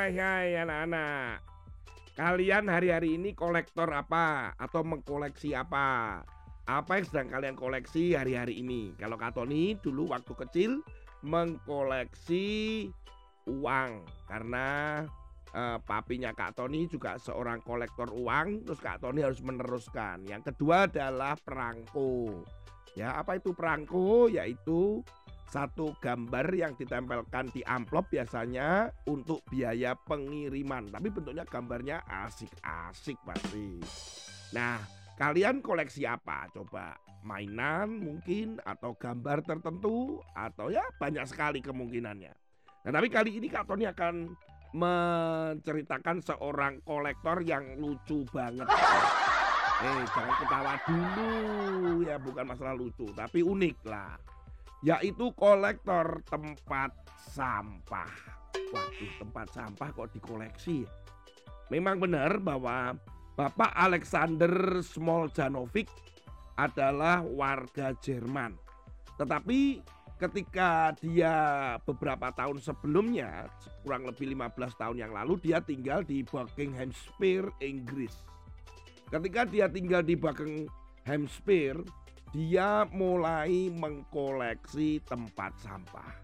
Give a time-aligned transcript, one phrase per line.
[0.00, 1.44] Hai hai anak-anak.
[2.16, 6.24] Kalian hari-hari ini kolektor apa atau mengkoleksi apa?
[6.64, 8.96] Apa yang sedang kalian koleksi hari-hari ini?
[8.96, 10.80] Kalau Kak Tony dulu waktu kecil
[11.20, 12.88] mengkoleksi
[13.44, 15.04] uang karena
[15.52, 20.24] eh, papinya Kak Tony juga seorang kolektor uang, terus Kak Tony harus meneruskan.
[20.24, 22.40] Yang kedua adalah perangko.
[22.96, 24.32] Ya, apa itu perangko?
[24.32, 25.04] Yaitu
[25.50, 30.86] satu gambar yang ditempelkan di amplop biasanya untuk biaya pengiriman.
[30.94, 33.82] Tapi bentuknya gambarnya asik-asik pasti.
[34.54, 34.78] Nah,
[35.18, 36.46] kalian koleksi apa?
[36.54, 36.94] Coba
[37.26, 42.32] mainan mungkin atau gambar tertentu atau ya banyak sekali kemungkinannya.
[42.86, 44.30] Nah, tapi kali ini Kak Tony akan
[44.70, 48.70] menceritakan seorang kolektor yang lucu banget.
[49.80, 54.14] Eh, jangan ketawa dulu ya, bukan masalah lucu, tapi unik lah
[54.80, 58.10] yaitu kolektor tempat sampah.
[58.70, 60.88] Waduh, tempat sampah kok dikoleksi.
[61.70, 62.98] Memang benar bahwa
[63.38, 65.88] Bapak Alexander Smoljanovic
[66.58, 68.58] adalah warga Jerman.
[69.16, 69.80] Tetapi
[70.20, 71.34] ketika dia
[71.88, 73.48] beberapa tahun sebelumnya,
[73.80, 78.12] kurang lebih 15 tahun yang lalu, dia tinggal di Buckinghamshire, Inggris.
[79.08, 81.80] Ketika dia tinggal di Buckinghamshire,
[82.30, 86.14] dia mulai mengkoleksi tempat sampah.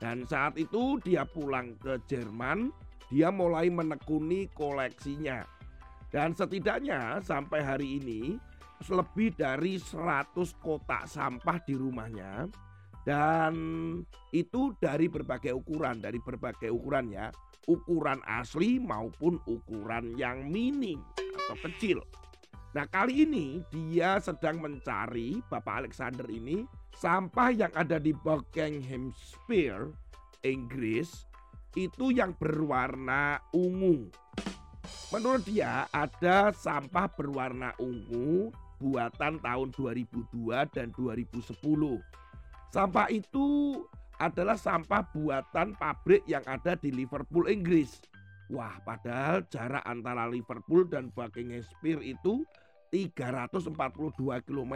[0.00, 2.72] Dan saat itu dia pulang ke Jerman,
[3.08, 5.44] dia mulai menekuni koleksinya.
[6.12, 8.36] Dan setidaknya sampai hari ini
[8.84, 12.48] lebih dari 100 kotak sampah di rumahnya
[13.04, 13.54] dan
[14.32, 17.28] itu dari berbagai ukuran, dari berbagai ukuran ya,
[17.68, 22.00] ukuran asli maupun ukuran yang mini atau kecil.
[22.74, 26.66] Nah kali ini dia sedang mencari Bapak Alexander ini
[26.98, 29.94] sampah yang ada di Buckinghamshire,
[30.42, 31.22] Inggris
[31.78, 34.10] itu yang berwarna ungu.
[35.14, 38.50] Menurut dia ada sampah berwarna ungu
[38.82, 41.54] buatan tahun 2002 dan 2010.
[42.74, 43.78] Sampah itu
[44.18, 48.02] adalah sampah buatan pabrik yang ada di Liverpool, Inggris.
[48.50, 52.42] Wah, padahal jarak antara Liverpool dan Buckinghamshire itu
[52.94, 54.74] 342 km.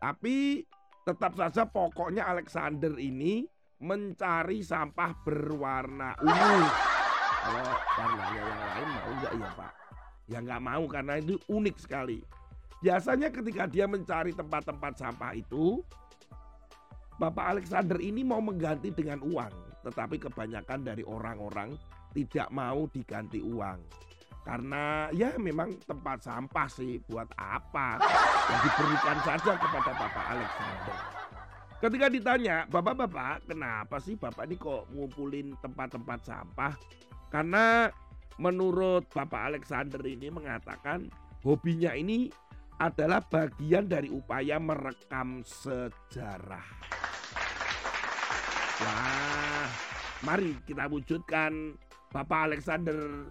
[0.00, 0.64] Tapi
[1.04, 3.44] tetap saja pokoknya Alexander ini
[3.84, 6.60] mencari sampah berwarna ungu.
[7.42, 7.66] Kalau
[8.00, 9.72] warnanya yang lain mau nggak ya Pak?
[10.30, 12.24] Ya nggak mau karena itu unik sekali.
[12.80, 15.84] Biasanya ketika dia mencari tempat-tempat sampah itu,
[17.20, 19.84] Bapak Alexander ini mau mengganti dengan uang.
[19.84, 21.74] Tetapi kebanyakan dari orang-orang
[22.14, 23.82] tidak mau diganti uang.
[24.42, 28.02] Karena ya memang tempat sampah sih buat apa?
[28.50, 30.96] Ya diberikan saja kepada Bapak Alexander.
[31.82, 36.74] Ketika ditanya, Bapak-bapak kenapa sih Bapak ini kok ngumpulin tempat-tempat sampah?
[37.30, 37.90] Karena
[38.38, 41.06] menurut Bapak Alexander ini mengatakan
[41.42, 42.30] hobinya ini
[42.82, 46.66] adalah bagian dari upaya merekam sejarah.
[48.82, 49.70] Wah,
[50.26, 51.78] mari kita wujudkan
[52.10, 53.26] Bapak Alexander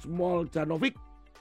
[0.00, 0.96] Small Janovic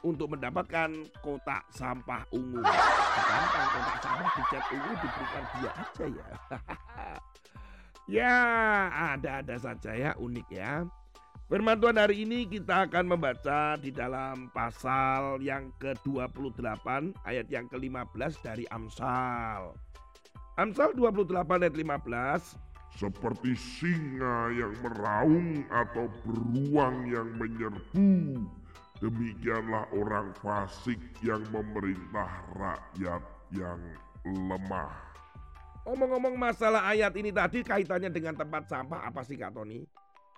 [0.05, 0.93] untuk mendapatkan
[1.25, 2.61] kotak sampah ungu.
[2.61, 6.29] Gampang kotak sampah dicat ungu diberikan dia aja ya.
[8.21, 8.35] ya,
[9.17, 10.85] ada-ada saja ya unik ya.
[11.45, 18.41] Firman Tuhan hari ini kita akan membaca di dalam pasal yang ke-28 ayat yang ke-15
[18.41, 19.77] dari Amsal.
[20.57, 21.29] Amsal 28
[21.61, 22.57] ayat 15
[22.95, 28.39] seperti singa yang meraung atau beruang yang menyerbu.
[29.03, 33.79] Demikianlah orang fasik yang memerintah rakyat yang
[34.23, 34.95] lemah.
[35.85, 39.83] Ngomong-ngomong masalah ayat ini tadi kaitannya dengan tempat sampah apa sih Kak Tony?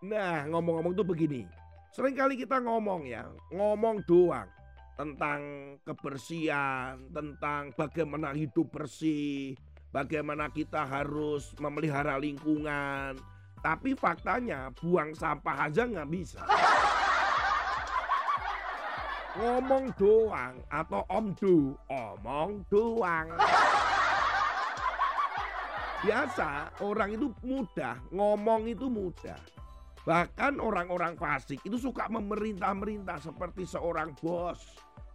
[0.04, 1.45] Nah ngomong-ngomong tuh begini.
[1.94, 4.50] Seringkali kita ngomong ya, ngomong doang
[4.98, 5.39] tentang
[5.86, 9.54] kebersihan, tentang bagaimana hidup bersih,
[9.97, 13.17] bagaimana kita harus memelihara lingkungan.
[13.57, 16.45] Tapi faktanya buang sampah aja nggak bisa.
[19.41, 23.33] Ngomong doang atau omdu, omong doang.
[26.05, 29.41] Biasa orang itu mudah, ngomong itu mudah.
[30.05, 34.61] Bahkan orang-orang fasik itu suka memerintah-merintah seperti seorang bos.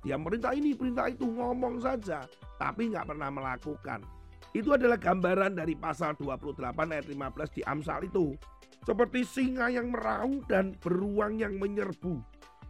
[0.02, 2.26] Dia merintah ini, perintah itu, ngomong saja.
[2.58, 4.21] Tapi nggak pernah melakukan.
[4.52, 6.60] Itu adalah gambaran dari pasal 28
[6.92, 8.36] ayat 15 di Amsal itu.
[8.84, 12.20] Seperti singa yang meraung dan beruang yang menyerbu.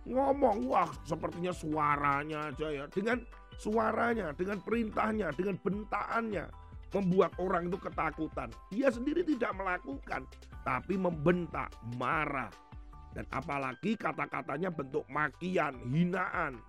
[0.06, 2.84] Ngomong, wah sepertinya suaranya aja ya.
[2.86, 3.22] Dengan
[3.58, 6.46] suaranya, dengan perintahnya, dengan bentaannya.
[6.92, 8.52] Membuat orang itu ketakutan.
[8.68, 10.28] Dia sendiri tidak melakukan.
[10.62, 12.52] Tapi membentak, marah.
[13.16, 16.60] Dan apalagi kata-katanya bentuk makian, hinaan,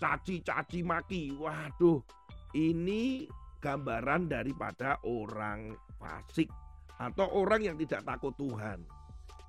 [0.00, 1.36] caci-caci maki.
[1.36, 2.00] Waduh,
[2.56, 3.28] ini
[3.58, 6.50] gambaran daripada orang fasik
[6.98, 8.82] atau orang yang tidak takut Tuhan.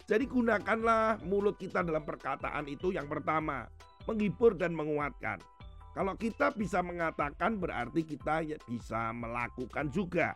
[0.10, 3.70] Jadi gunakanlah mulut kita dalam perkataan itu yang pertama,
[4.10, 5.38] menghibur dan menguatkan.
[5.94, 10.34] Kalau kita bisa mengatakan berarti kita ya bisa melakukan juga.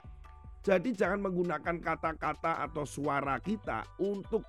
[0.62, 4.46] Jadi jangan menggunakan kata-kata atau suara kita untuk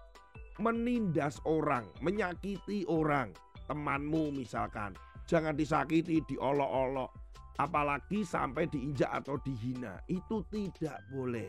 [0.63, 3.35] menindas orang, menyakiti orang,
[3.67, 4.95] temanmu misalkan.
[5.25, 7.09] Jangan disakiti, diolok-olok,
[7.57, 9.97] apalagi sampai diinjak atau dihina.
[10.11, 11.49] Itu tidak boleh.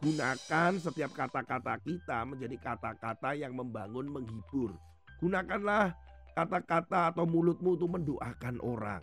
[0.00, 4.76] Gunakan setiap kata-kata kita menjadi kata-kata yang membangun, menghibur.
[5.20, 5.96] Gunakanlah
[6.36, 9.00] kata-kata atau mulutmu untuk mendoakan orang.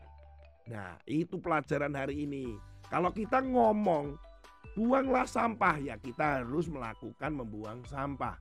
[0.70, 2.54] Nah, itu pelajaran hari ini.
[2.88, 4.16] Kalau kita ngomong,
[4.78, 8.38] buanglah sampah ya kita harus melakukan membuang sampah.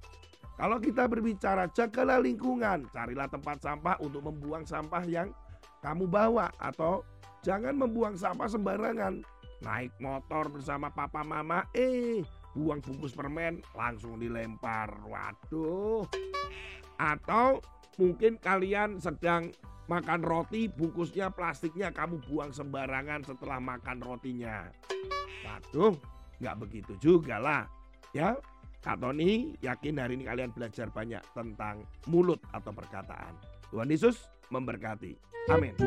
[0.56, 5.32] Kalau kita berbicara jagalah lingkungan, carilah tempat sampah untuk membuang sampah yang
[5.80, 7.02] kamu bawa atau
[7.42, 9.24] jangan membuang sampah sembarangan.
[9.62, 12.22] Naik motor bersama papa mama, eh
[12.52, 14.92] buang bungkus permen langsung dilempar.
[15.06, 16.04] Waduh.
[17.00, 17.62] Atau
[17.96, 19.50] mungkin kalian sedang
[19.90, 24.70] makan roti bungkusnya plastiknya kamu buang sembarangan setelah makan rotinya.
[25.42, 25.98] Waduh,
[26.38, 27.66] nggak begitu juga lah.
[28.12, 28.36] Ya,
[28.82, 33.38] Kak Tony yakin hari ini kalian belajar banyak tentang mulut atau perkataan.
[33.70, 35.14] Tuhan Yesus memberkati.
[35.46, 35.78] Amin.